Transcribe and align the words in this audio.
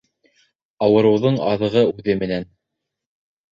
Ауырыуҙың 0.87 1.37
аҙығы 1.51 1.85
үҙе 1.91 2.19
менән. 2.25 2.51